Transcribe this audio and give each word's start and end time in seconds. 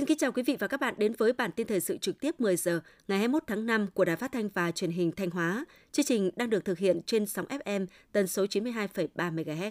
Xin 0.00 0.06
kính 0.06 0.18
chào 0.18 0.32
quý 0.32 0.42
vị 0.42 0.56
và 0.58 0.66
các 0.66 0.80
bạn 0.80 0.94
đến 0.98 1.12
với 1.18 1.32
bản 1.32 1.50
tin 1.56 1.66
thời 1.66 1.80
sự 1.80 1.98
trực 1.98 2.20
tiếp 2.20 2.40
10 2.40 2.56
giờ 2.56 2.80
ngày 3.08 3.18
21 3.18 3.42
tháng 3.46 3.66
5 3.66 3.86
của 3.94 4.04
Đài 4.04 4.16
Phát 4.16 4.32
thanh 4.32 4.48
và 4.48 4.70
Truyền 4.70 4.90
hình 4.90 5.12
Thanh 5.12 5.30
Hóa. 5.30 5.64
Chương 5.92 6.04
trình 6.04 6.30
đang 6.36 6.50
được 6.50 6.64
thực 6.64 6.78
hiện 6.78 7.00
trên 7.06 7.26
sóng 7.26 7.46
FM 7.46 7.86
tần 8.12 8.26
số 8.26 8.44
92,3 8.44 9.08
MHz. 9.34 9.70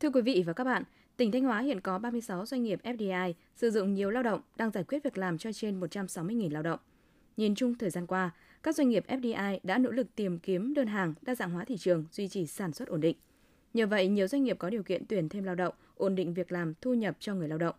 Thưa 0.00 0.10
quý 0.10 0.22
vị 0.22 0.42
và 0.46 0.52
các 0.52 0.64
bạn, 0.64 0.82
tỉnh 1.16 1.32
Thanh 1.32 1.42
Hóa 1.42 1.60
hiện 1.60 1.80
có 1.80 1.98
36 1.98 2.46
doanh 2.46 2.62
nghiệp 2.62 2.80
FDI 2.82 3.32
sử 3.56 3.70
dụng 3.70 3.94
nhiều 3.94 4.10
lao 4.10 4.22
động 4.22 4.40
đang 4.56 4.70
giải 4.70 4.84
quyết 4.84 5.04
việc 5.04 5.18
làm 5.18 5.38
cho 5.38 5.52
trên 5.52 5.80
160.000 5.80 6.52
lao 6.52 6.62
động. 6.62 6.80
Nhìn 7.36 7.54
chung 7.54 7.74
thời 7.74 7.90
gian 7.90 8.06
qua, 8.06 8.30
các 8.62 8.76
doanh 8.76 8.88
nghiệp 8.88 9.04
FDI 9.08 9.58
đã 9.62 9.78
nỗ 9.78 9.90
lực 9.90 10.06
tìm 10.14 10.38
kiếm 10.38 10.74
đơn 10.74 10.86
hàng, 10.86 11.14
đa 11.22 11.34
dạng 11.34 11.50
hóa 11.50 11.64
thị 11.64 11.76
trường, 11.76 12.04
duy 12.12 12.28
trì 12.28 12.46
sản 12.46 12.72
xuất 12.72 12.88
ổn 12.88 13.00
định. 13.00 13.16
Nhờ 13.74 13.86
vậy, 13.86 14.08
nhiều 14.08 14.26
doanh 14.26 14.44
nghiệp 14.44 14.56
có 14.58 14.70
điều 14.70 14.82
kiện 14.82 15.06
tuyển 15.06 15.28
thêm 15.28 15.44
lao 15.44 15.54
động, 15.54 15.74
ổn 15.94 16.14
định 16.14 16.34
việc 16.34 16.52
làm, 16.52 16.74
thu 16.80 16.94
nhập 16.94 17.16
cho 17.20 17.34
người 17.34 17.48
lao 17.48 17.58
động. 17.58 17.74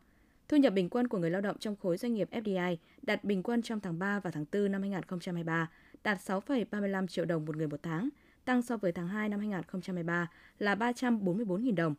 Thu 0.50 0.58
nhập 0.58 0.74
bình 0.74 0.90
quân 0.90 1.08
của 1.08 1.18
người 1.18 1.30
lao 1.30 1.42
động 1.42 1.58
trong 1.60 1.76
khối 1.76 1.98
doanh 1.98 2.14
nghiệp 2.14 2.30
FDI 2.32 2.76
đạt 3.02 3.24
bình 3.24 3.44
quân 3.44 3.62
trong 3.62 3.80
tháng 3.80 4.00
3 4.00 4.20
và 4.20 4.32
tháng 4.32 4.46
4 4.52 4.72
năm 4.72 4.82
2023 4.82 5.70
đạt 6.04 6.18
6,35 6.18 7.08
triệu 7.08 7.26
đồng 7.26 7.46
một 7.46 7.56
người 7.56 7.68
một 7.68 7.80
tháng, 7.84 8.10
tăng 8.46 8.62
so 8.62 8.78
với 8.78 8.92
tháng 8.92 9.08
2 9.08 9.30
năm 9.30 9.40
2023 9.40 10.30
là 10.60 10.76
344.000 10.76 11.76
đồng. 11.76 11.96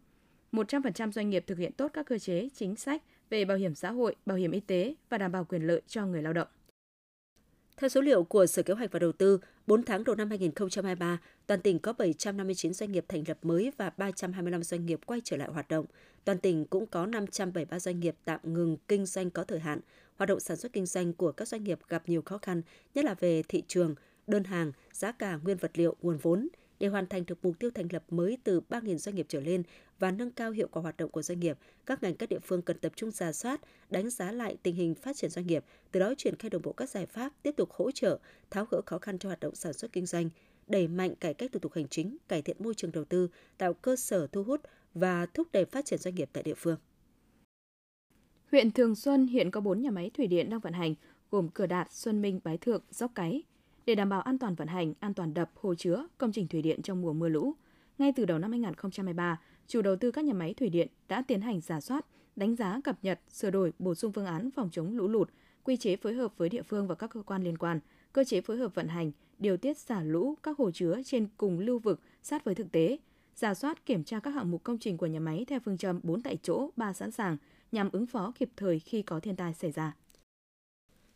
100% 0.52 1.12
doanh 1.12 1.30
nghiệp 1.30 1.44
thực 1.46 1.58
hiện 1.58 1.72
tốt 1.72 1.90
các 1.92 2.06
cơ 2.06 2.18
chế, 2.18 2.48
chính 2.54 2.76
sách 2.76 3.02
về 3.30 3.44
bảo 3.44 3.56
hiểm 3.56 3.74
xã 3.74 3.90
hội, 3.90 4.16
bảo 4.26 4.36
hiểm 4.36 4.50
y 4.50 4.60
tế 4.60 4.94
và 5.08 5.18
đảm 5.18 5.32
bảo 5.32 5.44
quyền 5.44 5.66
lợi 5.66 5.82
cho 5.86 6.06
người 6.06 6.22
lao 6.22 6.32
động. 6.32 6.48
Theo 7.80 7.88
số 7.88 8.00
liệu 8.00 8.24
của 8.24 8.46
Sở 8.46 8.62
Kế 8.62 8.74
hoạch 8.74 8.92
và 8.92 8.98
Đầu 8.98 9.12
tư, 9.12 9.38
4 9.66 9.82
tháng 9.82 10.04
đầu 10.04 10.16
năm 10.16 10.28
2023, 10.28 11.18
toàn 11.46 11.60
tỉnh 11.60 11.78
có 11.78 11.92
759 11.92 12.74
doanh 12.74 12.92
nghiệp 12.92 13.04
thành 13.08 13.24
lập 13.28 13.38
mới 13.42 13.72
và 13.76 13.90
325 13.96 14.62
doanh 14.62 14.86
nghiệp 14.86 15.00
quay 15.06 15.20
trở 15.24 15.36
lại 15.36 15.48
hoạt 15.48 15.68
động. 15.68 15.86
Toàn 16.24 16.38
tỉnh 16.38 16.64
cũng 16.64 16.86
có 16.86 17.06
573 17.06 17.78
doanh 17.78 18.00
nghiệp 18.00 18.16
tạm 18.24 18.40
ngừng 18.42 18.76
kinh 18.88 19.06
doanh 19.06 19.30
có 19.30 19.44
thời 19.44 19.60
hạn. 19.60 19.80
Hoạt 20.16 20.28
động 20.28 20.40
sản 20.40 20.56
xuất 20.56 20.72
kinh 20.72 20.86
doanh 20.86 21.12
của 21.12 21.32
các 21.32 21.48
doanh 21.48 21.64
nghiệp 21.64 21.78
gặp 21.88 22.02
nhiều 22.06 22.22
khó 22.22 22.38
khăn, 22.38 22.62
nhất 22.94 23.04
là 23.04 23.14
về 23.14 23.42
thị 23.48 23.62
trường, 23.68 23.94
đơn 24.26 24.44
hàng, 24.44 24.72
giá 24.92 25.12
cả 25.12 25.38
nguyên 25.44 25.56
vật 25.56 25.70
liệu, 25.74 25.96
nguồn 26.02 26.18
vốn. 26.18 26.48
Để 26.78 26.88
hoàn 26.88 27.06
thành 27.06 27.26
được 27.26 27.44
mục 27.44 27.58
tiêu 27.58 27.70
thành 27.74 27.86
lập 27.90 28.04
mới 28.08 28.38
từ 28.44 28.60
3.000 28.68 28.96
doanh 28.96 29.14
nghiệp 29.14 29.26
trở 29.28 29.40
lên 29.40 29.62
và 29.98 30.10
nâng 30.10 30.30
cao 30.30 30.50
hiệu 30.50 30.68
quả 30.70 30.82
hoạt 30.82 30.96
động 30.96 31.10
của 31.10 31.22
doanh 31.22 31.40
nghiệp, 31.40 31.58
các 31.86 32.02
ngành 32.02 32.14
các 32.14 32.28
địa 32.28 32.38
phương 32.38 32.62
cần 32.62 32.78
tập 32.78 32.92
trung 32.96 33.10
giả 33.10 33.32
soát, 33.32 33.60
đánh 33.90 34.10
giá 34.10 34.32
lại 34.32 34.56
tình 34.62 34.74
hình 34.74 34.94
phát 34.94 35.16
triển 35.16 35.30
doanh 35.30 35.46
nghiệp, 35.46 35.64
từ 35.92 36.00
đó 36.00 36.14
triển 36.18 36.36
khai 36.36 36.50
đồng 36.50 36.62
bộ 36.62 36.72
các 36.72 36.90
giải 36.90 37.06
pháp 37.06 37.32
tiếp 37.42 37.54
tục 37.56 37.70
hỗ 37.72 37.90
trợ, 37.90 38.18
tháo 38.50 38.64
gỡ 38.70 38.80
khó 38.86 38.98
khăn 38.98 39.18
cho 39.18 39.28
hoạt 39.28 39.40
động 39.40 39.54
sản 39.54 39.72
xuất 39.72 39.92
kinh 39.92 40.06
doanh, 40.06 40.30
đẩy 40.66 40.88
mạnh 40.88 41.14
cải 41.14 41.34
cách 41.34 41.52
thủ 41.52 41.58
tục 41.58 41.72
hành 41.74 41.88
chính, 41.88 42.16
cải 42.28 42.42
thiện 42.42 42.56
môi 42.60 42.74
trường 42.74 42.92
đầu 42.92 43.04
tư, 43.04 43.28
tạo 43.58 43.74
cơ 43.74 43.96
sở 43.96 44.26
thu 44.26 44.42
hút 44.42 44.60
và 44.94 45.26
thúc 45.26 45.48
đẩy 45.52 45.64
phát 45.64 45.84
triển 45.84 45.98
doanh 45.98 46.14
nghiệp 46.14 46.28
tại 46.32 46.42
địa 46.42 46.54
phương. 46.56 46.76
Huyện 48.50 48.70
Thường 48.70 48.94
Xuân 48.94 49.26
hiện 49.26 49.50
có 49.50 49.60
4 49.60 49.82
nhà 49.82 49.90
máy 49.90 50.10
thủy 50.14 50.26
điện 50.26 50.50
đang 50.50 50.60
vận 50.60 50.72
hành, 50.72 50.94
gồm 51.30 51.48
Cửa 51.48 51.66
Đạt, 51.66 51.92
Xuân 51.92 52.22
Minh, 52.22 52.40
Bái 52.44 52.58
Thượng, 52.58 52.82
Dốc 52.90 53.12
Cái. 53.14 53.42
Để 53.86 53.94
đảm 53.94 54.08
bảo 54.08 54.20
an 54.20 54.38
toàn 54.38 54.54
vận 54.54 54.68
hành, 54.68 54.94
an 55.00 55.14
toàn 55.14 55.34
đập, 55.34 55.50
hồ 55.54 55.74
chứa, 55.74 56.06
công 56.18 56.32
trình 56.32 56.48
thủy 56.48 56.62
điện 56.62 56.82
trong 56.82 57.02
mùa 57.02 57.12
mưa 57.12 57.28
lũ, 57.28 57.54
ngay 57.98 58.12
từ 58.16 58.24
đầu 58.24 58.38
năm 58.38 58.50
2023, 58.50 59.40
chủ 59.66 59.82
đầu 59.82 59.96
tư 59.96 60.10
các 60.10 60.24
nhà 60.24 60.32
máy 60.32 60.54
thủy 60.54 60.68
điện 60.68 60.88
đã 61.08 61.22
tiến 61.22 61.40
hành 61.40 61.60
giả 61.60 61.80
soát, 61.80 62.06
đánh 62.36 62.56
giá 62.56 62.80
cập 62.84 62.96
nhật, 63.02 63.20
sửa 63.30 63.50
đổi, 63.50 63.72
bổ 63.78 63.94
sung 63.94 64.12
phương 64.12 64.26
án 64.26 64.50
phòng 64.50 64.68
chống 64.72 64.96
lũ 64.96 65.08
lụt, 65.08 65.30
quy 65.64 65.76
chế 65.76 65.96
phối 65.96 66.14
hợp 66.14 66.32
với 66.36 66.48
địa 66.48 66.62
phương 66.62 66.86
và 66.86 66.94
các 66.94 67.10
cơ 67.10 67.22
quan 67.22 67.44
liên 67.44 67.58
quan, 67.58 67.80
cơ 68.12 68.24
chế 68.24 68.40
phối 68.40 68.56
hợp 68.56 68.74
vận 68.74 68.88
hành, 68.88 69.12
điều 69.38 69.56
tiết 69.56 69.78
xả 69.78 70.02
lũ 70.02 70.34
các 70.42 70.58
hồ 70.58 70.70
chứa 70.70 71.00
trên 71.04 71.28
cùng 71.36 71.58
lưu 71.58 71.78
vực 71.78 72.00
sát 72.22 72.44
với 72.44 72.54
thực 72.54 72.72
tế, 72.72 72.98
giả 73.34 73.54
soát 73.54 73.86
kiểm 73.86 74.04
tra 74.04 74.20
các 74.20 74.30
hạng 74.30 74.50
mục 74.50 74.64
công 74.64 74.78
trình 74.78 74.96
của 74.96 75.06
nhà 75.06 75.20
máy 75.20 75.44
theo 75.48 75.60
phương 75.64 75.78
châm 75.78 76.00
4 76.02 76.22
tại 76.22 76.38
chỗ, 76.42 76.70
3 76.76 76.92
sẵn 76.92 77.10
sàng 77.10 77.36
nhằm 77.72 77.90
ứng 77.92 78.06
phó 78.06 78.32
kịp 78.38 78.50
thời 78.56 78.78
khi 78.78 79.02
có 79.02 79.20
thiên 79.20 79.36
tai 79.36 79.54
xảy 79.54 79.72
ra. 79.72 79.92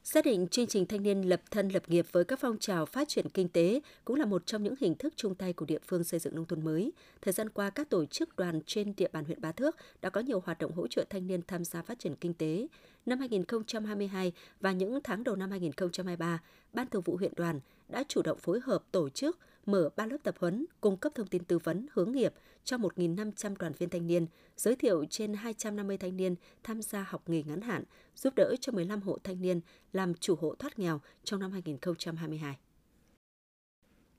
Xác 0.05 0.25
định 0.25 0.49
chương 0.49 0.67
trình 0.67 0.87
thanh 0.87 1.03
niên 1.03 1.29
lập 1.29 1.41
thân 1.51 1.69
lập 1.69 1.83
nghiệp 1.87 2.07
với 2.13 2.25
các 2.25 2.39
phong 2.41 2.59
trào 2.59 2.87
phát 2.87 3.09
triển 3.09 3.29
kinh 3.29 3.49
tế 3.49 3.81
cũng 4.05 4.17
là 4.17 4.25
một 4.27 4.47
trong 4.47 4.63
những 4.63 4.75
hình 4.81 4.95
thức 4.95 5.13
chung 5.17 5.35
tay 5.35 5.53
của 5.53 5.67
địa 5.67 5.79
phương 5.87 6.05
xây 6.05 6.21
dựng 6.21 6.35
nông 6.35 6.45
thôn 6.45 6.65
mới. 6.65 6.93
Thời 7.23 7.33
gian 7.33 7.49
qua, 7.49 7.71
các 7.71 7.91
tổ 7.91 8.05
chức 8.07 8.37
đoàn 8.37 8.61
trên 8.67 8.93
địa 8.97 9.09
bàn 9.13 9.25
huyện 9.25 9.41
Bá 9.41 9.53
Thước 9.53 9.77
đã 10.03 10.11
có 10.11 10.21
nhiều 10.21 10.43
hoạt 10.47 10.59
động 10.59 10.73
hỗ 10.73 10.87
trợ 10.87 11.05
thanh 11.11 11.27
niên 11.27 11.41
tham 11.47 11.65
gia 11.65 11.83
phát 11.83 11.99
triển 11.99 12.15
kinh 12.17 12.35
tế. 12.35 12.67
Năm 13.07 13.19
2022 13.19 14.33
và 14.61 14.73
những 14.73 14.99
tháng 15.05 15.25
đầu 15.25 15.37
năm 15.37 15.51
2023, 15.51 16.43
Ban 16.73 16.87
Thường 16.87 17.03
vụ 17.03 17.17
huyện 17.17 17.33
đoàn 17.37 17.61
đã 17.89 18.05
chủ 18.09 18.23
động 18.23 18.39
phối 18.39 18.61
hợp 18.61 18.83
tổ 18.93 19.09
chức 19.09 19.39
mở 19.67 19.89
3 19.97 20.07
lớp 20.07 20.17
tập 20.23 20.35
huấn, 20.39 20.67
cung 20.81 20.97
cấp 20.97 21.13
thông 21.15 21.27
tin 21.27 21.45
tư 21.45 21.59
vấn, 21.59 21.87
hướng 21.93 22.13
nghiệp 22.13 22.35
cho 22.65 22.77
1.500 22.77 23.57
đoàn 23.59 23.73
viên 23.79 23.89
thanh 23.89 24.07
niên, 24.07 24.27
giới 24.57 24.77
thiệu 24.77 25.05
trên 25.11 25.35
250 25.35 25.99
thanh 25.99 26.17
niên 26.17 26.35
tham 26.63 26.83
gia 26.83 27.03
học 27.09 27.23
nghề 27.27 27.43
ngắn 27.43 27.61
hạn, 27.61 27.85
giúp 28.17 28.35
đỡ 28.37 28.55
cho 28.61 28.73
15 28.73 29.03
hộ 29.03 29.19
thanh 29.25 29.43
niên 29.43 29.61
làm 29.93 30.15
chủ 30.15 30.35
hộ 30.41 30.55
thoát 30.55 30.79
nghèo 30.79 31.01
trong 31.25 31.41
năm 31.41 31.53
2022. 31.53 32.59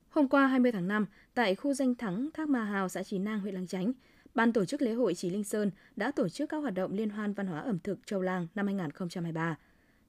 Hôm 0.09 0.28
qua 0.28 0.47
20 0.47 0.72
tháng 0.72 0.88
5, 0.88 1.06
tại 1.34 1.56
khu 1.56 1.74
danh 1.74 1.96
thắng 1.96 2.30
Thác 2.34 2.50
Ma 2.50 2.64
Hào, 2.64 2.90
xã 2.90 3.03
Chí 3.03 3.20
Nang, 3.20 3.40
huyện 3.40 3.53
Lăng 3.53 3.68
Chánh, 3.68 3.94
Ban 4.36 4.53
tổ 4.53 4.66
chức 4.66 4.81
lễ 4.81 4.94
hội 4.94 5.14
Chí 5.14 5.30
Linh 5.30 5.44
Sơn 5.44 5.72
đã 5.96 6.12
tổ 6.12 6.30
chức 6.30 6.50
các 6.50 6.58
hoạt 6.58 6.74
động 6.74 6.94
liên 6.94 7.09
hoan 7.09 7.34
văn 7.34 7.47
hóa 7.47 7.59
ẩm 7.59 7.80
thực 7.84 8.00
Châu 8.06 8.22
Lang 8.22 8.47
năm 8.56 8.66
2023. 8.66 9.58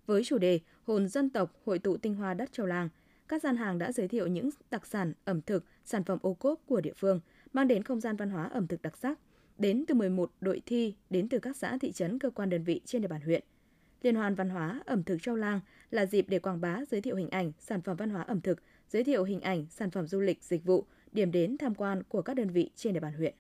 Với 0.07 0.25
chủ 0.25 0.39
đề 0.39 0.61
Hồn 0.83 1.09
dân 1.09 1.31
tộc 1.31 1.53
hội 1.65 1.79
tụ 1.79 1.97
tinh 1.97 2.15
hoa 2.15 2.35
đất 2.35 2.53
Châu 2.53 2.67
Lang– 2.67 2.89
các 3.33 3.43
gian 3.43 3.57
hàng 3.57 3.79
đã 3.79 3.93
giới 3.93 4.09
thiệu 4.09 4.27
những 4.27 4.51
đặc 4.71 4.87
sản, 4.87 5.13
ẩm 5.25 5.41
thực, 5.43 5.65
sản 5.85 6.05
phẩm 6.05 6.19
ô 6.23 6.35
cốp 6.35 6.61
của 6.67 6.81
địa 6.81 6.93
phương, 6.97 7.21
mang 7.53 7.69
đến 7.69 7.83
không 7.83 8.01
gian 8.01 8.17
văn 8.17 8.31
hóa 8.31 8.45
ẩm 8.45 8.67
thực 8.67 8.83
đặc 8.83 8.97
sắc, 8.97 9.19
đến 9.59 9.85
từ 9.89 9.95
11 9.95 10.33
đội 10.41 10.63
thi 10.67 10.95
đến 11.11 11.29
từ 11.29 11.39
các 11.39 11.57
xã, 11.57 11.79
thị 11.81 11.93
trấn, 11.93 12.19
cơ 12.19 12.31
quan 12.31 12.51
đơn 12.51 12.65
vị 12.65 12.81
trên 12.85 13.03
địa 13.03 13.09
bàn 13.09 13.21
huyện. 13.21 13.43
Liên 14.03 14.15
hoan 14.15 14.35
văn 14.35 14.51
hóa 14.51 14.81
ẩm 14.87 15.03
thực 15.03 15.23
Châu 15.23 15.37
Lang 15.37 15.61
là 15.91 16.07
dịp 16.07 16.27
để 16.29 16.39
quảng 16.39 16.61
bá, 16.61 16.79
giới 16.91 17.01
thiệu 17.01 17.17
hình 17.17 17.31
ảnh, 17.31 17.53
sản 17.59 17.83
phẩm 17.83 17.97
văn 17.97 18.11
hóa 18.11 18.23
ẩm 18.23 18.41
thực, 18.41 18.63
giới 18.89 19.05
thiệu 19.05 19.25
hình 19.25 19.41
ảnh, 19.41 19.67
sản 19.71 19.91
phẩm 19.91 20.07
du 20.07 20.21
lịch, 20.21 20.43
dịch 20.43 20.65
vụ, 20.65 20.87
điểm 21.13 21.33
đến 21.33 21.59
tham 21.59 21.75
quan 21.75 22.03
của 22.03 22.23
các 22.23 22.35
đơn 22.35 22.51
vị 22.51 22.71
trên 22.75 22.95
địa 22.95 23.01
bàn 23.01 23.13
huyện. 23.13 23.35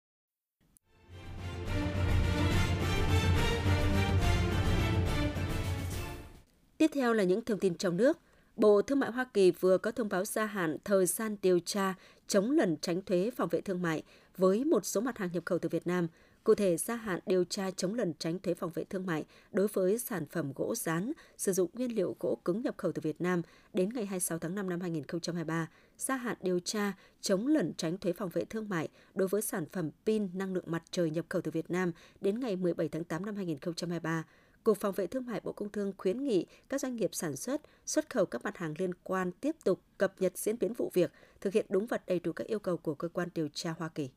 Tiếp 6.78 6.90
theo 6.94 7.12
là 7.12 7.24
những 7.24 7.44
thông 7.44 7.58
tin 7.58 7.74
trong 7.74 7.96
nước. 7.96 8.18
Bộ 8.56 8.82
Thương 8.82 9.00
mại 9.00 9.10
Hoa 9.10 9.24
Kỳ 9.34 9.50
vừa 9.50 9.78
có 9.78 9.90
thông 9.90 10.08
báo 10.08 10.24
gia 10.24 10.46
hạn 10.46 10.76
thời 10.84 11.06
gian 11.06 11.36
điều 11.42 11.60
tra 11.60 11.94
chống 12.26 12.50
lần 12.50 12.76
tránh 12.80 13.02
thuế 13.02 13.30
phòng 13.36 13.48
vệ 13.48 13.60
thương 13.60 13.82
mại 13.82 14.02
với 14.36 14.64
một 14.64 14.86
số 14.86 15.00
mặt 15.00 15.18
hàng 15.18 15.28
nhập 15.32 15.42
khẩu 15.46 15.58
từ 15.58 15.68
Việt 15.68 15.86
Nam. 15.86 16.08
Cụ 16.44 16.54
thể, 16.54 16.76
gia 16.76 16.96
hạn 16.96 17.20
điều 17.26 17.44
tra 17.44 17.70
chống 17.70 17.94
lần 17.94 18.12
tránh 18.18 18.38
thuế 18.38 18.54
phòng 18.54 18.70
vệ 18.74 18.84
thương 18.84 19.06
mại 19.06 19.24
đối 19.52 19.68
với 19.68 19.98
sản 19.98 20.26
phẩm 20.26 20.52
gỗ 20.56 20.74
rán 20.74 21.12
sử 21.36 21.52
dụng 21.52 21.70
nguyên 21.74 21.94
liệu 21.94 22.16
gỗ 22.20 22.38
cứng 22.44 22.62
nhập 22.62 22.74
khẩu 22.76 22.92
từ 22.92 23.00
Việt 23.00 23.20
Nam 23.20 23.42
đến 23.74 23.88
ngày 23.94 24.06
26 24.06 24.38
tháng 24.38 24.54
5 24.54 24.68
năm 24.68 24.80
2023. 24.80 25.68
Gia 25.98 26.16
hạn 26.16 26.36
điều 26.42 26.60
tra 26.60 26.92
chống 27.20 27.46
lẩn 27.46 27.72
tránh 27.76 27.98
thuế 27.98 28.12
phòng 28.12 28.30
vệ 28.32 28.44
thương 28.44 28.68
mại 28.68 28.88
đối 29.14 29.28
với 29.28 29.42
sản 29.42 29.66
phẩm 29.72 29.90
pin 30.06 30.28
năng 30.34 30.54
lượng 30.54 30.64
mặt 30.66 30.82
trời 30.90 31.10
nhập 31.10 31.24
khẩu 31.28 31.42
từ 31.42 31.50
Việt 31.50 31.70
Nam 31.70 31.92
đến 32.20 32.40
ngày 32.40 32.56
17 32.56 32.88
tháng 32.88 33.04
8 33.04 33.26
năm 33.26 33.36
2023 33.36 34.24
Cục 34.64 34.80
Phòng 34.80 34.94
vệ 34.94 35.06
Thương 35.06 35.26
mại 35.26 35.40
Bộ 35.44 35.52
Công 35.52 35.68
Thương 35.68 35.92
khuyến 35.98 36.24
nghị 36.24 36.46
các 36.68 36.80
doanh 36.80 36.96
nghiệp 36.96 37.10
sản 37.12 37.36
xuất, 37.36 37.62
xuất 37.86 38.10
khẩu 38.10 38.26
các 38.26 38.44
mặt 38.44 38.56
hàng 38.56 38.74
liên 38.78 38.90
quan 39.02 39.32
tiếp 39.32 39.56
tục 39.64 39.80
cập 39.98 40.14
nhật 40.18 40.38
diễn 40.38 40.58
biến 40.58 40.72
vụ 40.72 40.90
việc, 40.94 41.12
thực 41.40 41.52
hiện 41.52 41.66
đúng 41.68 41.86
và 41.86 41.98
đầy 42.06 42.20
đủ 42.20 42.32
các 42.32 42.46
yêu 42.46 42.58
cầu 42.58 42.76
của 42.76 42.94
cơ 42.94 43.08
quan 43.08 43.28
điều 43.34 43.48
tra 43.48 43.74
Hoa 43.78 43.88
Kỳ. 43.88 44.10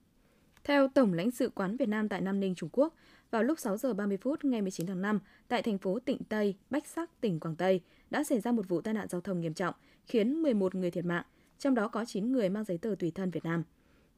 Theo 0.63 0.87
Tổng 0.87 1.13
lãnh 1.13 1.31
sự 1.31 1.49
quán 1.55 1.77
Việt 1.77 1.89
Nam 1.89 2.09
tại 2.09 2.21
Nam 2.21 2.39
Ninh, 2.39 2.55
Trung 2.55 2.69
Quốc, 2.71 2.95
vào 3.31 3.43
lúc 3.43 3.59
6 3.59 3.77
giờ 3.77 3.93
30 3.93 4.17
phút 4.17 4.45
ngày 4.45 4.61
19 4.61 4.87
tháng 4.87 5.01
5, 5.01 5.19
tại 5.47 5.61
thành 5.61 5.77
phố 5.77 5.99
Tịnh 5.99 6.23
Tây, 6.29 6.55
Bách 6.69 6.87
Sắc, 6.87 7.21
tỉnh 7.21 7.39
Quảng 7.39 7.55
Tây, 7.55 7.81
đã 8.09 8.23
xảy 8.23 8.39
ra 8.39 8.51
một 8.51 8.67
vụ 8.67 8.81
tai 8.81 8.93
nạn 8.93 9.07
giao 9.09 9.21
thông 9.21 9.41
nghiêm 9.41 9.53
trọng, 9.53 9.75
khiến 10.05 10.41
11 10.41 10.75
người 10.75 10.91
thiệt 10.91 11.05
mạng, 11.05 11.23
trong 11.59 11.75
đó 11.75 11.87
có 11.87 12.05
9 12.05 12.31
người 12.31 12.49
mang 12.49 12.63
giấy 12.63 12.77
tờ 12.77 12.95
tùy 12.99 13.11
thân 13.11 13.31
Việt 13.31 13.43
Nam. 13.43 13.63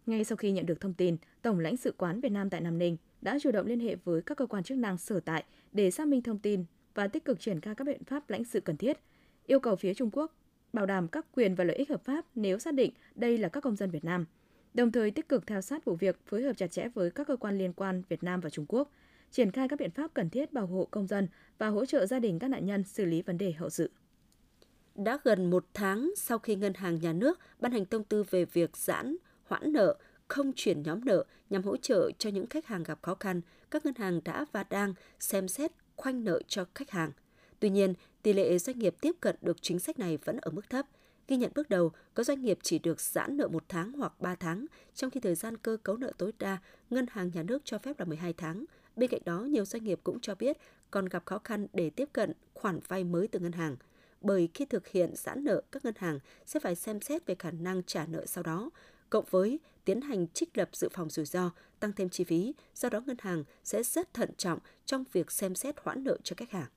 Ngay 0.06 0.24
sau 0.24 0.36
khi 0.36 0.52
nhận 0.52 0.66
được 0.66 0.82
thông 0.82 0.94
tin, 0.94 1.18
Tổng 1.42 1.60
lãnh 1.60 1.78
sự 1.78 1.94
quán 1.98 2.20
Việt 2.20 2.32
Nam 2.32 2.50
tại 2.50 2.62
Nam 2.62 2.78
Ninh 2.78 2.98
đã 3.22 3.38
chủ 3.42 3.52
động 3.52 3.68
liên 3.68 3.80
hệ 3.80 3.96
với 3.96 4.22
các 4.22 4.38
cơ 4.38 4.46
quan 4.46 4.64
chức 4.64 4.78
năng 4.78 4.98
sở 4.98 5.20
tại 5.20 5.44
để 5.72 5.92
xác 5.92 6.08
minh 6.08 6.22
thông 6.22 6.40
tin 6.40 6.66
và 6.94 7.08
tích 7.08 7.26
cực 7.26 7.40
triển 7.40 7.62
khai 7.62 7.76
các 7.76 7.88
biện 7.88 8.04
pháp 8.04 8.30
lãnh 8.30 8.44
sự 8.44 8.60
cần 8.60 8.78
thiết, 8.78 8.98
yêu 9.46 9.60
cầu 9.60 9.76
phía 9.76 9.94
Trung 9.94 10.10
Quốc 10.14 10.36
bảo 10.74 10.86
đảm 10.86 11.08
các 11.08 11.26
quyền 11.32 11.56
và 11.56 11.64
lợi 11.64 11.76
ích 11.76 11.90
hợp 11.90 12.04
pháp 12.06 12.26
nếu 12.36 12.60
xác 12.60 12.74
định 12.74 12.94
đây 13.16 13.38
là 13.38 13.50
các 13.50 13.62
công 13.62 13.76
dân 13.76 13.92
Việt 13.92 14.04
Nam, 14.04 14.26
đồng 14.74 14.92
thời 14.92 15.12
tích 15.12 15.30
cực 15.30 15.48
theo 15.48 15.62
sát 15.62 15.86
vụ 15.86 15.96
việc, 15.96 16.20
phối 16.26 16.44
hợp 16.44 16.54
chặt 16.58 16.68
chẽ 16.68 16.88
với 16.94 17.12
các 17.12 17.28
cơ 17.28 17.36
quan 17.36 17.58
liên 17.58 17.74
quan 17.74 18.04
Việt 18.10 18.24
Nam 18.24 18.40
và 18.40 18.50
Trung 18.50 18.66
Quốc, 18.68 18.92
triển 19.32 19.52
khai 19.52 19.68
các 19.68 19.80
biện 19.80 19.92
pháp 19.92 20.14
cần 20.14 20.30
thiết 20.30 20.54
bảo 20.54 20.66
hộ 20.66 20.88
công 20.92 21.08
dân 21.08 21.28
và 21.58 21.68
hỗ 21.68 21.86
trợ 21.86 22.06
gia 22.06 22.20
đình 22.20 22.40
các 22.40 22.48
nạn 22.48 22.66
nhân 22.66 22.84
xử 22.84 23.06
lý 23.06 23.22
vấn 23.22 23.38
đề 23.38 23.52
hậu 23.52 23.70
sự. 23.70 23.92
Đã 24.96 25.20
gần 25.24 25.50
một 25.50 25.66
tháng 25.74 26.12
sau 26.18 26.40
khi 26.40 26.56
Ngân 26.56 26.74
hàng 26.74 27.00
Nhà 27.02 27.14
nước 27.14 27.40
ban 27.60 27.72
hành 27.72 27.86
thông 27.86 28.04
tư 28.04 28.24
về 28.30 28.46
việc 28.46 28.78
giãn, 28.78 29.16
hoãn 29.54 29.74
nợ, 29.74 29.96
không 30.28 30.52
chuyển 30.56 30.84
nhóm 30.84 31.06
nợ 31.06 31.24
nhằm 31.50 31.64
hỗ 31.64 31.78
trợ 31.78 32.12
cho 32.18 32.30
những 32.30 32.48
khách 32.48 32.66
hàng 32.66 32.84
gặp 32.84 33.00
khó 33.02 33.16
khăn, 33.16 33.42
các 33.72 33.86
ngân 33.86 33.96
hàng 33.96 34.22
đã 34.26 34.46
và 34.52 34.64
đang 34.70 34.94
xem 35.20 35.48
xét 35.48 35.72
khoanh 35.96 36.24
nợ 36.24 36.42
cho 36.48 36.66
khách 36.76 36.90
hàng. 36.90 37.12
Tuy 37.60 37.70
nhiên, 37.70 37.94
tỷ 38.22 38.34
lệ 38.34 38.58
doanh 38.58 38.80
nghiệp 38.80 38.96
tiếp 39.02 39.12
cận 39.20 39.36
được 39.42 39.62
chính 39.62 39.80
sách 39.80 40.00
này 40.00 40.18
vẫn 40.18 40.38
ở 40.38 40.52
mức 40.52 40.70
thấp. 40.70 40.86
Ghi 41.28 41.38
nhận 41.38 41.52
bước 41.56 41.70
đầu, 41.70 41.92
có 42.14 42.24
doanh 42.24 42.42
nghiệp 42.42 42.60
chỉ 42.62 42.80
được 42.80 43.02
giãn 43.02 43.38
nợ 43.38 43.48
một 43.48 43.64
tháng 43.70 43.92
hoặc 43.92 44.14
3 44.20 44.36
tháng, 44.36 44.66
trong 44.96 45.10
khi 45.10 45.20
thời 45.20 45.36
gian 45.36 45.58
cơ 45.58 45.78
cấu 45.84 45.98
nợ 45.98 46.12
tối 46.18 46.32
đa, 46.40 46.58
ngân 46.90 47.06
hàng 47.12 47.32
nhà 47.34 47.44
nước 47.44 47.62
cho 47.66 47.78
phép 47.78 48.00
là 48.00 48.06
12 48.06 48.34
tháng. 48.34 48.66
Bên 48.96 49.10
cạnh 49.10 49.22
đó, 49.26 49.40
nhiều 49.40 49.66
doanh 49.66 49.84
nghiệp 49.84 50.00
cũng 50.04 50.20
cho 50.20 50.36
biết 50.36 50.58
còn 50.92 51.06
gặp 51.06 51.26
khó 51.26 51.40
khăn 51.44 51.68
để 51.74 51.90
tiếp 51.90 52.10
cận 52.14 52.34
khoản 52.54 52.80
vay 52.88 53.04
mới 53.04 53.28
từ 53.28 53.40
ngân 53.40 53.52
hàng. 53.52 53.76
Bởi 54.22 54.50
khi 54.54 54.66
thực 54.66 54.88
hiện 54.88 55.16
giãn 55.16 55.44
nợ, 55.44 55.62
các 55.72 55.86
ngân 55.86 55.94
hàng 55.98 56.20
sẽ 56.46 56.60
phải 56.60 56.76
xem 56.76 57.02
xét 57.02 57.26
về 57.26 57.36
khả 57.40 57.52
năng 57.52 57.84
trả 57.84 58.06
nợ 58.06 58.26
sau 58.26 58.44
đó, 58.44 58.70
cộng 59.14 59.26
với 59.30 59.60
tiến 59.86 60.02
hành 60.02 60.28
trích 60.28 60.58
lập 60.58 60.70
dự 60.74 60.90
phòng 60.94 61.10
rủi 61.10 61.26
ro, 61.26 61.52
tăng 61.80 61.92
thêm 61.94 62.10
chi 62.10 62.24
phí, 62.24 62.54
do 62.76 62.90
đó 62.90 63.02
ngân 63.06 63.18
hàng 63.20 63.44
sẽ 63.64 63.84
rất 63.84 64.14
thận 64.14 64.30
trọng 64.38 64.60
trong 64.86 65.04
việc 65.12 65.32
xem 65.32 65.56
xét 65.56 65.76
hoãn 65.84 66.04
nợ 66.04 66.18
cho 66.24 66.34
khách 66.38 66.52
hàng. 66.52 66.68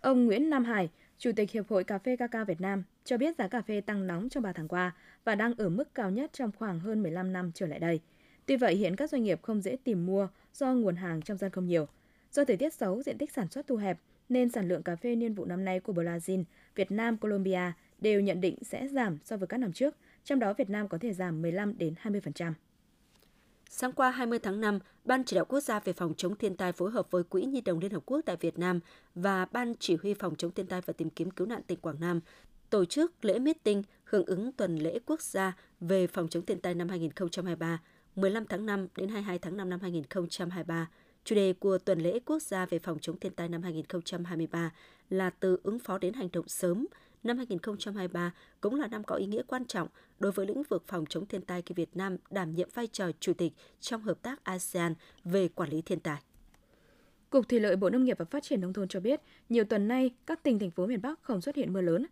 Ông 0.00 0.26
Nguyễn 0.26 0.50
Nam 0.50 0.64
Hải, 0.64 0.90
Chủ 1.18 1.30
tịch 1.36 1.50
Hiệp 1.50 1.68
hội 1.68 1.84
Cà 1.84 1.98
phê 1.98 2.16
Cacao 2.16 2.44
Việt 2.44 2.60
Nam 2.60 2.84
cho 3.04 3.18
biết 3.18 3.36
giá 3.38 3.48
cà 3.48 3.62
phê 3.62 3.80
tăng 3.80 4.06
nóng 4.06 4.28
trong 4.28 4.42
3 4.42 4.52
tháng 4.52 4.68
qua 4.68 4.96
và 5.24 5.34
đang 5.34 5.54
ở 5.54 5.68
mức 5.68 5.94
cao 5.94 6.10
nhất 6.10 6.30
trong 6.32 6.50
khoảng 6.58 6.80
hơn 6.80 7.02
15 7.02 7.32
năm 7.32 7.50
trở 7.54 7.66
lại 7.66 7.78
đây. 7.78 8.00
Tuy 8.46 8.56
vậy, 8.56 8.74
hiện 8.74 8.96
các 8.96 9.10
doanh 9.10 9.22
nghiệp 9.22 9.42
không 9.42 9.60
dễ 9.60 9.76
tìm 9.84 10.06
mua 10.06 10.28
do 10.54 10.74
nguồn 10.74 10.96
hàng 10.96 11.22
trong 11.22 11.38
dân 11.38 11.50
không 11.50 11.66
nhiều. 11.66 11.86
Do 12.32 12.44
thời 12.44 12.56
tiết 12.56 12.74
xấu, 12.74 13.02
diện 13.02 13.18
tích 13.18 13.32
sản 13.32 13.48
xuất 13.48 13.66
thu 13.66 13.76
hẹp, 13.76 13.98
nên 14.28 14.48
sản 14.48 14.68
lượng 14.68 14.82
cà 14.82 14.96
phê 14.96 15.16
niên 15.16 15.34
vụ 15.34 15.44
năm 15.44 15.64
nay 15.64 15.80
của 15.80 15.92
Brazil, 15.92 16.44
Việt 16.74 16.90
Nam, 16.90 17.16
Colombia 17.16 17.72
đều 17.98 18.20
nhận 18.20 18.40
định 18.40 18.56
sẽ 18.62 18.88
giảm 18.88 19.18
so 19.24 19.36
với 19.36 19.46
các 19.46 19.58
năm 19.58 19.72
trước, 19.72 19.96
trong 20.24 20.38
đó 20.38 20.52
Việt 20.52 20.70
Nam 20.70 20.88
có 20.88 20.98
thể 20.98 21.12
giảm 21.12 21.42
15 21.42 21.78
đến 21.78 21.94
20%. 22.02 22.52
Sáng 23.68 23.92
qua 23.92 24.10
20 24.10 24.38
tháng 24.38 24.60
5, 24.60 24.78
Ban 25.04 25.24
Chỉ 25.24 25.36
đạo 25.36 25.44
Quốc 25.44 25.60
gia 25.60 25.80
về 25.80 25.92
phòng 25.92 26.14
chống 26.16 26.36
thiên 26.36 26.56
tai 26.56 26.72
phối 26.72 26.90
hợp 26.90 27.10
với 27.10 27.24
Quỹ 27.24 27.42
Nhi 27.42 27.60
đồng 27.60 27.78
Liên 27.78 27.90
Hợp 27.92 28.02
Quốc 28.06 28.20
tại 28.26 28.36
Việt 28.36 28.58
Nam 28.58 28.80
và 29.14 29.44
Ban 29.44 29.74
Chỉ 29.78 29.96
huy 30.02 30.14
phòng 30.14 30.36
chống 30.36 30.52
thiên 30.52 30.66
tai 30.66 30.80
và 30.80 30.92
tìm 30.92 31.10
kiếm 31.10 31.30
cứu 31.30 31.46
nạn 31.46 31.62
tỉnh 31.66 31.78
Quảng 31.78 32.00
Nam 32.00 32.20
tổ 32.72 32.84
chức 32.84 33.24
lễ 33.24 33.38
meeting 33.38 33.82
hưởng 34.04 34.26
ứng 34.26 34.52
tuần 34.52 34.76
lễ 34.76 34.98
quốc 35.06 35.20
gia 35.20 35.56
về 35.80 36.06
phòng 36.06 36.28
chống 36.28 36.46
thiên 36.46 36.60
tai 36.60 36.74
năm 36.74 36.88
2023, 36.88 37.80
15 38.16 38.46
tháng 38.46 38.66
5 38.66 38.88
đến 38.96 39.08
22 39.08 39.38
tháng 39.38 39.56
5 39.56 39.70
năm 39.70 39.80
2023. 39.80 40.88
Chủ 41.24 41.34
đề 41.34 41.52
của 41.52 41.78
tuần 41.78 42.00
lễ 42.00 42.18
quốc 42.26 42.42
gia 42.42 42.66
về 42.66 42.78
phòng 42.78 42.98
chống 43.00 43.18
thiên 43.18 43.32
tai 43.34 43.48
năm 43.48 43.62
2023 43.62 44.72
là 45.10 45.30
từ 45.30 45.58
ứng 45.62 45.78
phó 45.78 45.98
đến 45.98 46.12
hành 46.12 46.28
động 46.32 46.48
sớm, 46.48 46.86
năm 47.24 47.36
2023 47.36 48.32
cũng 48.60 48.74
là 48.74 48.86
năm 48.86 49.04
có 49.04 49.16
ý 49.16 49.26
nghĩa 49.26 49.42
quan 49.46 49.64
trọng 49.64 49.88
đối 50.18 50.32
với 50.32 50.46
lĩnh 50.46 50.62
vực 50.62 50.84
phòng 50.86 51.04
chống 51.08 51.26
thiên 51.26 51.42
tai 51.42 51.62
khi 51.62 51.74
Việt 51.74 51.96
Nam 51.96 52.16
đảm 52.30 52.54
nhiệm 52.54 52.68
vai 52.74 52.86
trò 52.86 53.10
chủ 53.20 53.32
tịch 53.34 53.52
trong 53.80 54.02
hợp 54.02 54.22
tác 54.22 54.44
ASEAN 54.44 54.94
về 55.24 55.48
quản 55.48 55.70
lý 55.70 55.82
thiên 55.82 56.00
tai. 56.00 56.20
Cục 57.30 57.48
Thủy 57.48 57.60
lợi 57.60 57.76
Bộ 57.76 57.90
Nông 57.90 58.04
nghiệp 58.04 58.18
và 58.18 58.24
Phát 58.24 58.42
triển 58.42 58.60
Nông 58.60 58.72
thôn 58.72 58.88
cho 58.88 59.00
biết, 59.00 59.20
nhiều 59.48 59.64
tuần 59.64 59.88
nay, 59.88 60.10
các 60.26 60.42
tỉnh 60.42 60.58
thành 60.58 60.70
phố 60.70 60.86
miền 60.86 61.02
Bắc 61.02 61.22
không 61.22 61.40
xuất 61.40 61.56
hiện 61.56 61.72
mưa 61.72 61.80
lớn, 61.80 62.06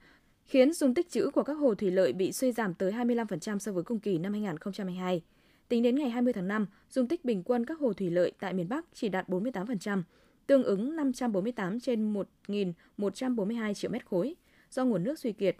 khiến 0.44 0.72
dung 0.72 0.94
tích 0.94 1.10
trữ 1.10 1.30
của 1.30 1.42
các 1.42 1.54
hồ 1.54 1.74
thủy 1.74 1.90
lợi 1.90 2.12
bị 2.12 2.32
suy 2.32 2.52
giảm 2.52 2.74
tới 2.74 2.92
25% 2.92 3.58
so 3.58 3.72
với 3.72 3.82
cùng 3.82 4.00
kỳ 4.00 4.18
năm 4.18 4.32
2022. 4.32 5.22
Tính 5.68 5.82
đến 5.82 5.96
ngày 5.96 6.10
20 6.10 6.32
tháng 6.32 6.48
5, 6.48 6.66
dung 6.90 7.08
tích 7.08 7.24
bình 7.24 7.42
quân 7.42 7.66
các 7.66 7.78
hồ 7.78 7.92
thủy 7.92 8.10
lợi 8.10 8.32
tại 8.40 8.52
miền 8.52 8.68
Bắc 8.68 8.84
chỉ 8.94 9.08
đạt 9.08 9.28
48%, 9.28 10.02
tương 10.46 10.62
ứng 10.62 10.96
548 10.96 11.80
trên 11.80 12.12
1.142 12.12 13.74
triệu 13.74 13.90
mét 13.90 14.06
khối 14.06 14.34
do 14.70 14.84
nguồn 14.84 15.04
nước 15.04 15.18
suy 15.18 15.32
kiệt, 15.32 15.56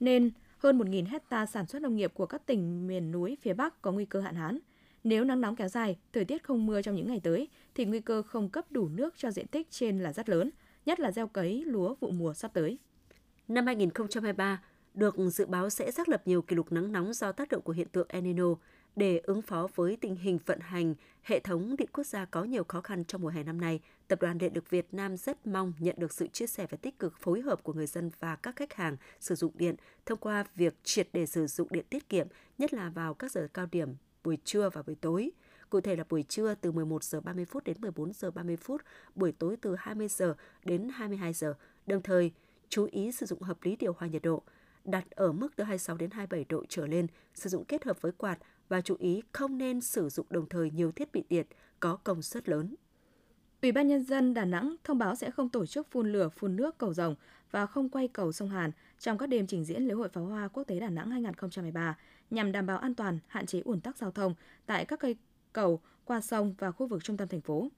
nên 0.00 0.30
hơn 0.58 0.78
1.000 0.78 1.06
hecta 1.06 1.46
sản 1.46 1.66
xuất 1.66 1.82
nông 1.82 1.96
nghiệp 1.96 2.12
của 2.14 2.26
các 2.26 2.46
tỉnh 2.46 2.86
miền 2.86 3.12
núi 3.12 3.36
phía 3.42 3.54
Bắc 3.54 3.82
có 3.82 3.92
nguy 3.92 4.04
cơ 4.04 4.20
hạn 4.20 4.34
hán. 4.34 4.58
Nếu 5.04 5.24
nắng 5.24 5.40
nóng 5.40 5.56
kéo 5.56 5.68
dài, 5.68 5.96
thời 6.12 6.24
tiết 6.24 6.44
không 6.44 6.66
mưa 6.66 6.82
trong 6.82 6.94
những 6.94 7.08
ngày 7.08 7.20
tới, 7.20 7.48
thì 7.74 7.84
nguy 7.84 8.00
cơ 8.00 8.22
không 8.22 8.48
cấp 8.48 8.72
đủ 8.72 8.88
nước 8.88 9.14
cho 9.16 9.30
diện 9.30 9.46
tích 9.46 9.70
trên 9.70 10.00
là 10.00 10.12
rất 10.12 10.28
lớn, 10.28 10.50
nhất 10.86 11.00
là 11.00 11.12
gieo 11.12 11.28
cấy 11.28 11.64
lúa 11.64 11.94
vụ 12.00 12.10
mùa 12.10 12.34
sắp 12.34 12.50
tới. 12.54 12.78
Năm 13.48 13.66
2023, 13.66 14.62
được 14.94 15.16
dự 15.32 15.46
báo 15.46 15.70
sẽ 15.70 15.90
xác 15.90 16.08
lập 16.08 16.22
nhiều 16.26 16.42
kỷ 16.42 16.56
lục 16.56 16.72
nắng 16.72 16.92
nóng 16.92 17.12
do 17.12 17.32
tác 17.32 17.48
động 17.48 17.62
của 17.62 17.72
hiện 17.72 17.88
tượng 17.88 18.08
El 18.08 18.22
Nino. 18.22 18.54
Để 18.96 19.20
ứng 19.24 19.42
phó 19.42 19.68
với 19.74 19.96
tình 20.00 20.16
hình 20.16 20.38
vận 20.46 20.60
hành, 20.60 20.94
hệ 21.22 21.40
thống 21.40 21.76
điện 21.76 21.88
quốc 21.92 22.06
gia 22.06 22.24
có 22.24 22.44
nhiều 22.44 22.64
khó 22.64 22.80
khăn 22.80 23.04
trong 23.04 23.22
mùa 23.22 23.28
hè 23.28 23.42
năm 23.42 23.60
nay, 23.60 23.80
Tập 24.08 24.20
đoàn 24.20 24.38
Điện 24.38 24.52
lực 24.54 24.70
Việt 24.70 24.94
Nam 24.94 25.16
rất 25.16 25.46
mong 25.46 25.72
nhận 25.78 25.94
được 25.98 26.12
sự 26.12 26.28
chia 26.28 26.46
sẻ 26.46 26.66
và 26.70 26.76
tích 26.76 26.98
cực 26.98 27.18
phối 27.18 27.40
hợp 27.40 27.62
của 27.62 27.72
người 27.72 27.86
dân 27.86 28.10
và 28.20 28.36
các 28.36 28.56
khách 28.56 28.74
hàng 28.74 28.96
sử 29.20 29.34
dụng 29.34 29.52
điện 29.54 29.74
thông 30.06 30.18
qua 30.18 30.44
việc 30.54 30.74
triệt 30.84 31.08
để 31.12 31.26
sử 31.26 31.46
dụng 31.46 31.68
điện 31.70 31.84
tiết 31.90 32.08
kiệm, 32.08 32.26
nhất 32.58 32.74
là 32.74 32.90
vào 32.90 33.14
các 33.14 33.32
giờ 33.32 33.48
cao 33.54 33.66
điểm 33.72 33.94
buổi 34.24 34.38
trưa 34.44 34.70
và 34.70 34.82
buổi 34.82 34.96
tối. 35.00 35.30
Cụ 35.70 35.80
thể 35.80 35.96
là 35.96 36.04
buổi 36.08 36.22
trưa 36.22 36.54
từ 36.54 36.72
11 36.72 37.04
giờ 37.04 37.20
30 37.20 37.44
phút 37.44 37.64
đến 37.64 37.76
14 37.80 38.12
giờ 38.12 38.30
30 38.30 38.56
phút, 38.56 38.82
buổi 39.14 39.32
tối 39.32 39.56
từ 39.60 39.76
20 39.78 40.08
giờ 40.08 40.34
đến 40.64 40.88
22 40.94 41.32
giờ. 41.32 41.54
Đồng 41.86 42.02
thời, 42.02 42.32
chú 42.68 42.88
ý 42.90 43.12
sử 43.12 43.26
dụng 43.26 43.42
hợp 43.42 43.62
lý 43.62 43.76
điều 43.76 43.92
hòa 43.92 44.08
nhiệt 44.08 44.22
độ, 44.22 44.42
đặt 44.84 45.10
ở 45.10 45.32
mức 45.32 45.56
từ 45.56 45.64
26 45.64 45.96
đến 45.96 46.10
27 46.10 46.44
độ 46.48 46.64
trở 46.68 46.86
lên, 46.86 47.06
sử 47.34 47.50
dụng 47.50 47.64
kết 47.64 47.84
hợp 47.84 48.02
với 48.02 48.12
quạt 48.12 48.38
và 48.68 48.80
chú 48.80 48.96
ý 48.98 49.22
không 49.32 49.58
nên 49.58 49.80
sử 49.80 50.08
dụng 50.08 50.26
đồng 50.30 50.48
thời 50.48 50.70
nhiều 50.70 50.92
thiết 50.92 51.12
bị 51.12 51.24
điện 51.28 51.46
có 51.80 51.96
công 51.96 52.22
suất 52.22 52.48
lớn. 52.48 52.74
Ủy 53.62 53.72
ban 53.72 53.88
Nhân 53.88 54.04
dân 54.04 54.34
Đà 54.34 54.44
Nẵng 54.44 54.76
thông 54.84 54.98
báo 54.98 55.14
sẽ 55.14 55.30
không 55.30 55.48
tổ 55.48 55.66
chức 55.66 55.90
phun 55.90 56.12
lửa, 56.12 56.28
phun 56.28 56.56
nước 56.56 56.78
cầu 56.78 56.94
rồng 56.94 57.14
và 57.50 57.66
không 57.66 57.88
quay 57.88 58.08
cầu 58.08 58.32
sông 58.32 58.48
Hàn 58.48 58.70
trong 58.98 59.18
các 59.18 59.26
đêm 59.26 59.46
trình 59.46 59.64
diễn 59.64 59.82
lễ 59.82 59.94
hội 59.94 60.08
pháo 60.08 60.24
hoa 60.24 60.48
quốc 60.48 60.64
tế 60.64 60.80
Đà 60.80 60.88
Nẵng 60.88 61.10
2023 61.10 61.98
nhằm 62.30 62.52
đảm 62.52 62.66
bảo 62.66 62.78
an 62.78 62.94
toàn, 62.94 63.18
hạn 63.26 63.46
chế 63.46 63.60
ủn 63.60 63.80
tắc 63.80 63.98
giao 63.98 64.10
thông 64.10 64.34
tại 64.66 64.84
các 64.84 65.00
cây 65.00 65.16
cầu 65.52 65.80
qua 66.04 66.20
sông 66.20 66.54
và 66.58 66.70
khu 66.70 66.86
vực 66.86 67.04
trung 67.04 67.16
tâm 67.16 67.28
thành 67.28 67.40
phố. 67.40 67.68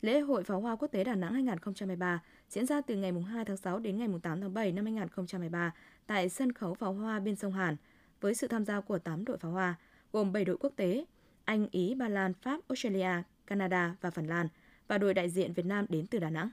Lễ 0.00 0.20
hội 0.20 0.44
pháo 0.44 0.60
hoa 0.60 0.76
quốc 0.76 0.88
tế 0.88 1.04
Đà 1.04 1.14
Nẵng 1.14 1.34
2023 1.34 2.22
diễn 2.48 2.66
ra 2.66 2.80
từ 2.80 2.96
ngày 2.96 3.12
2 3.12 3.44
tháng 3.44 3.56
6 3.56 3.78
đến 3.78 3.98
ngày 3.98 4.08
8 4.22 4.40
tháng 4.40 4.54
7 4.54 4.72
năm 4.72 4.84
2023 4.84 5.72
tại 6.06 6.28
sân 6.28 6.52
khấu 6.52 6.74
pháo 6.74 6.92
hoa 6.92 7.20
bên 7.20 7.36
sông 7.36 7.52
Hàn 7.52 7.76
với 8.20 8.34
sự 8.34 8.48
tham 8.48 8.64
gia 8.64 8.80
của 8.80 8.98
8 8.98 9.24
đội 9.24 9.38
pháo 9.38 9.52
hoa 9.52 9.74
gồm 10.12 10.32
7 10.32 10.44
đội 10.44 10.56
quốc 10.56 10.72
tế 10.76 11.04
Anh, 11.44 11.68
Ý, 11.70 11.94
Ba 11.94 12.08
Lan, 12.08 12.32
Pháp, 12.34 12.60
Australia, 12.68 13.22
Canada 13.46 13.96
và 14.00 14.10
Phần 14.10 14.26
Lan 14.26 14.48
và 14.88 14.98
đội 14.98 15.14
đại 15.14 15.30
diện 15.30 15.52
Việt 15.52 15.66
Nam 15.66 15.86
đến 15.88 16.06
từ 16.06 16.18
Đà 16.18 16.30
Nẵng. 16.30 16.50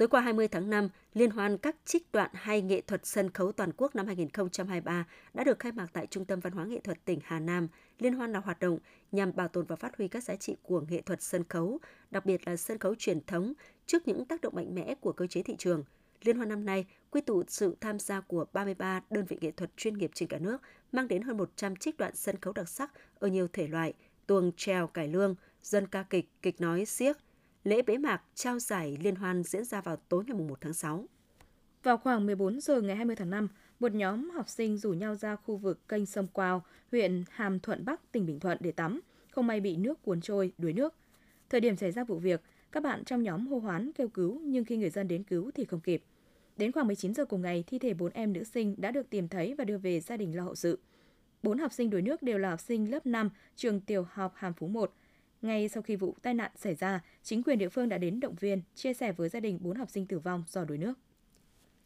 Tối 0.00 0.08
qua 0.08 0.20
20 0.20 0.48
tháng 0.48 0.70
5, 0.70 0.88
Liên 1.14 1.30
hoan 1.30 1.58
các 1.58 1.76
trích 1.84 2.12
đoạn 2.12 2.30
hay 2.34 2.62
nghệ 2.62 2.80
thuật 2.80 3.06
sân 3.06 3.30
khấu 3.30 3.52
toàn 3.52 3.70
quốc 3.76 3.96
năm 3.96 4.06
2023 4.06 5.06
đã 5.34 5.44
được 5.44 5.58
khai 5.58 5.72
mạc 5.72 5.86
tại 5.92 6.06
Trung 6.06 6.24
tâm 6.24 6.40
Văn 6.40 6.52
hóa 6.52 6.64
Nghệ 6.64 6.80
thuật 6.80 7.04
tỉnh 7.04 7.18
Hà 7.24 7.40
Nam. 7.40 7.68
Liên 7.98 8.14
hoan 8.14 8.32
là 8.32 8.38
hoạt 8.38 8.60
động 8.60 8.78
nhằm 9.12 9.36
bảo 9.36 9.48
tồn 9.48 9.66
và 9.66 9.76
phát 9.76 9.96
huy 9.96 10.08
các 10.08 10.24
giá 10.24 10.36
trị 10.36 10.56
của 10.62 10.80
nghệ 10.88 11.00
thuật 11.00 11.22
sân 11.22 11.44
khấu, 11.48 11.78
đặc 12.10 12.26
biệt 12.26 12.48
là 12.48 12.56
sân 12.56 12.78
khấu 12.78 12.94
truyền 12.94 13.24
thống 13.26 13.52
trước 13.86 14.08
những 14.08 14.24
tác 14.24 14.40
động 14.40 14.54
mạnh 14.56 14.74
mẽ 14.74 14.94
của 15.00 15.12
cơ 15.12 15.26
chế 15.26 15.42
thị 15.42 15.56
trường. 15.58 15.84
Liên 16.22 16.36
hoan 16.36 16.48
năm 16.48 16.64
nay 16.64 16.86
quy 17.10 17.20
tụ 17.20 17.42
sự 17.48 17.76
tham 17.80 17.98
gia 17.98 18.20
của 18.20 18.44
33 18.52 19.00
đơn 19.10 19.24
vị 19.28 19.38
nghệ 19.40 19.50
thuật 19.50 19.76
chuyên 19.76 19.98
nghiệp 19.98 20.10
trên 20.14 20.28
cả 20.28 20.38
nước, 20.38 20.62
mang 20.92 21.08
đến 21.08 21.22
hơn 21.22 21.36
100 21.36 21.76
trích 21.76 21.98
đoạn 21.98 22.14
sân 22.14 22.36
khấu 22.40 22.52
đặc 22.52 22.68
sắc 22.68 22.90
ở 23.18 23.28
nhiều 23.28 23.48
thể 23.52 23.68
loại, 23.68 23.92
tuồng, 24.26 24.52
trèo, 24.56 24.86
cải 24.86 25.08
lương, 25.08 25.34
dân 25.62 25.86
ca 25.86 26.02
kịch, 26.02 26.28
kịch 26.42 26.60
nói, 26.60 26.84
siếc– 26.84 27.16
Lễ 27.64 27.82
bế 27.82 27.98
mạc 27.98 28.22
trao 28.34 28.58
giải 28.58 28.96
liên 29.00 29.16
hoan 29.16 29.42
diễn 29.42 29.64
ra 29.64 29.80
vào 29.80 29.96
tối 29.96 30.24
ngày 30.26 30.36
1 30.36 30.58
tháng 30.60 30.72
6. 30.72 31.04
Vào 31.82 31.98
khoảng 31.98 32.26
14 32.26 32.60
giờ 32.60 32.80
ngày 32.80 32.96
20 32.96 33.16
tháng 33.16 33.30
5, 33.30 33.48
một 33.80 33.92
nhóm 33.92 34.30
học 34.30 34.48
sinh 34.48 34.78
rủ 34.78 34.92
nhau 34.92 35.14
ra 35.14 35.36
khu 35.36 35.56
vực 35.56 35.88
kênh 35.88 36.06
sông 36.06 36.26
Quao, 36.32 36.64
huyện 36.90 37.24
Hàm 37.30 37.60
Thuận 37.60 37.84
Bắc, 37.84 38.12
tỉnh 38.12 38.26
Bình 38.26 38.40
Thuận 38.40 38.58
để 38.60 38.72
tắm, 38.72 39.00
không 39.30 39.46
may 39.46 39.60
bị 39.60 39.76
nước 39.76 40.02
cuốn 40.02 40.20
trôi, 40.20 40.52
đuối 40.58 40.72
nước. 40.72 40.94
Thời 41.50 41.60
điểm 41.60 41.76
xảy 41.76 41.92
ra 41.92 42.04
vụ 42.04 42.18
việc, 42.18 42.42
các 42.72 42.82
bạn 42.82 43.04
trong 43.04 43.22
nhóm 43.22 43.46
hô 43.46 43.58
hoán 43.58 43.92
kêu 43.92 44.08
cứu 44.08 44.40
nhưng 44.44 44.64
khi 44.64 44.76
người 44.76 44.90
dân 44.90 45.08
đến 45.08 45.22
cứu 45.22 45.50
thì 45.54 45.64
không 45.64 45.80
kịp. 45.80 46.02
Đến 46.56 46.72
khoảng 46.72 46.86
19 46.86 47.14
giờ 47.14 47.24
cùng 47.24 47.42
ngày, 47.42 47.64
thi 47.66 47.78
thể 47.78 47.94
4 47.94 48.12
em 48.12 48.32
nữ 48.32 48.44
sinh 48.44 48.74
đã 48.78 48.90
được 48.90 49.10
tìm 49.10 49.28
thấy 49.28 49.54
và 49.54 49.64
đưa 49.64 49.78
về 49.78 50.00
gia 50.00 50.16
đình 50.16 50.36
lo 50.36 50.42
hậu 50.42 50.54
sự. 50.54 50.78
Bốn 51.42 51.58
học 51.58 51.72
sinh 51.72 51.90
đuối 51.90 52.02
nước 52.02 52.22
đều 52.22 52.38
là 52.38 52.50
học 52.50 52.60
sinh 52.60 52.90
lớp 52.90 53.06
5, 53.06 53.30
trường 53.56 53.80
tiểu 53.80 54.06
học 54.10 54.32
Hàm 54.36 54.52
Phú 54.52 54.68
1, 54.68 54.92
ngay 55.42 55.68
sau 55.68 55.82
khi 55.82 55.96
vụ 55.96 56.16
tai 56.22 56.34
nạn 56.34 56.50
xảy 56.56 56.74
ra, 56.74 57.00
chính 57.22 57.42
quyền 57.42 57.58
địa 57.58 57.68
phương 57.68 57.88
đã 57.88 57.98
đến 57.98 58.20
động 58.20 58.34
viên, 58.34 58.62
chia 58.74 58.94
sẻ 58.94 59.12
với 59.12 59.28
gia 59.28 59.40
đình 59.40 59.58
4 59.62 59.76
học 59.76 59.90
sinh 59.90 60.06
tử 60.06 60.18
vong 60.18 60.44
do 60.48 60.64
đuối 60.64 60.78
nước. 60.78 60.94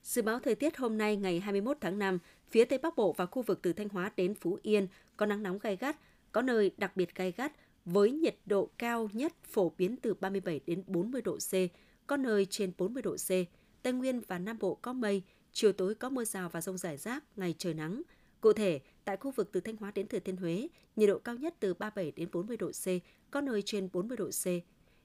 Dự 0.02 0.23
báo 0.23 0.38
thời 0.38 0.54
tiết 0.54 0.76
hôm 0.76 0.99
nay 0.99 1.16
ngày 1.16 1.40
21 1.40 1.76
tháng 1.80 1.99
5, 1.99 2.18
phía 2.50 2.64
Tây 2.64 2.78
Bắc 2.78 2.96
Bộ 2.96 3.12
và 3.12 3.26
khu 3.26 3.42
vực 3.42 3.58
từ 3.62 3.73
Thanh 3.73 3.88
Hóa 3.88 4.12
đến 4.16 4.34
Phú 4.34 4.58
Yên 4.62 4.87
có 5.16 5.26
nắng 5.26 5.42
nóng 5.42 5.58
gai 5.58 5.76
gắt, 5.76 5.96
có 6.32 6.42
nơi 6.42 6.70
đặc 6.76 6.96
biệt 6.96 7.14
gai 7.14 7.32
gắt 7.37 7.52
với 7.84 8.11
nhiệt 8.11 8.37
độ 8.46 8.70
cao 8.78 9.08
nhất 9.12 9.32
phổ 9.44 9.73
biến 9.78 9.96
từ 9.96 10.14
37 10.14 10.61
đến 10.66 10.82
40 10.87 11.23
độ 11.23 11.37
C, 11.37 11.52
có 12.06 12.16
nơi 12.16 12.46
trên 12.46 12.73
40 12.78 13.02
độ 13.02 13.16
C. 13.16 13.28
Tây 13.82 13.92
Nguyên 13.92 14.20
và 14.28 14.38
Nam 14.38 14.58
Bộ 14.61 14.75
có 14.75 14.92
mây, 14.92 15.23
chiều 15.52 15.73
tối 15.73 15.94
có 15.94 16.11
mưa 16.11 16.25
rào 16.25 16.49
và 16.49 16.61
rông 16.61 16.78
rải 16.78 16.96
rác, 16.96 17.25
ngày 17.37 17.54
trời 17.58 17.75
nắng. 17.75 18.02
Cụ 18.40 18.52
thể, 18.52 18.80
tại 19.04 19.16
khu 19.16 19.30
vực 19.30 19.49
từ 19.52 19.61
Thanh 19.61 19.76
Hóa 19.76 19.92
đến 19.94 20.08
Thừa 20.08 20.18
Thiên 20.18 20.37
Huế, 20.37 20.68
nhiệt 20.96 21.08
độ 21.08 21.18
cao 21.18 21.34
nhất 21.34 21.54
từ 21.61 21.75
37 21.75 22.12
đến 22.16 22.28
40 22.32 22.56
độ 22.56 22.70
C, 22.70 22.87
có 23.34 23.40
nơi 23.40 23.62
trên 23.62 23.88
40 23.92 24.16
độ 24.16 24.30
C. 24.30 24.46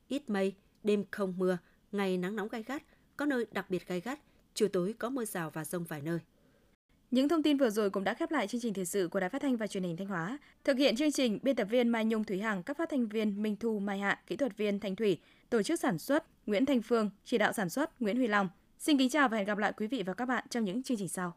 Ít 0.08 0.30
mây, 0.30 0.56
đêm 0.84 1.04
không 1.12 1.34
mưa, 1.38 1.58
ngày 1.92 2.18
nắng 2.18 2.36
nóng 2.36 2.48
gai 2.48 2.64
gắt, 2.64 2.84
có 3.18 3.26
nơi 3.26 3.46
đặc 3.52 3.70
biệt 3.70 3.88
gai 3.88 4.00
gắt, 4.00 4.20
chiều 4.54 4.68
tối 4.68 4.94
có 5.00 5.10
mưa 5.10 5.26
rào 5.26 5.50
và 5.50 5.66
rông 5.66 5.84
vài 5.84 6.02
nơi. 6.02 6.20
Những 7.12 7.30
thông 7.30 7.44
tin 7.44 7.58
vừa 7.58 7.70
rồi 7.70 7.90
cũng 7.90 8.04
đã 8.04 8.14
khép 8.14 8.32
lại 8.32 8.48
chương 8.48 8.62
trình 8.62 8.74
thời 8.74 8.86
sự 8.86 9.08
của 9.08 9.20
Đài 9.20 9.30
Phát 9.30 9.42
thanh 9.42 9.58
và 9.58 9.68
Truyền 9.68 9.84
hình 9.84 9.98
Thanh 9.98 10.08
Hóa. 10.08 10.38
Thực 10.64 10.78
hiện 10.78 10.96
chương 10.96 11.12
trình, 11.12 11.40
biên 11.44 11.56
tập 11.56 11.68
viên 11.70 11.90
Mai 11.90 12.06
Nhung 12.06 12.24
Thúy 12.24 12.40
Hằng, 12.40 12.64
các 12.64 12.78
phát 12.78 12.90
thanh 12.90 13.08
viên 13.08 13.42
Minh 13.42 13.56
Thu 13.56 13.80
Mai 13.80 14.00
Hạ, 14.00 14.22
kỹ 14.28 14.36
thuật 14.36 14.58
viên 14.58 14.80
Thanh 14.80 14.96
Thủy, 14.96 15.20
tổ 15.50 15.64
chức 15.64 15.80
sản 15.80 15.98
xuất 15.98 16.26
Nguyễn 16.46 16.66
Thành 16.66 16.82
Phương, 16.82 17.10
chỉ 17.26 17.38
đạo 17.38 17.54
sản 17.54 17.70
xuất 17.70 18.02
Nguyễn 18.02 18.18
Huy 18.18 18.28
Long. 18.28 18.50
Xin 18.80 18.98
kính 18.98 19.10
chào 19.10 19.30
và 19.30 19.38
hẹn 19.38 19.46
gặp 19.46 19.58
lại 19.58 19.74
quý 19.78 19.88
vị 19.88 20.04
và 20.06 20.14
các 20.14 20.26
bạn 20.26 20.46
trong 20.50 20.66
những 20.66 20.84
chương 20.84 20.98
trình 20.98 21.10
sau. 21.10 21.36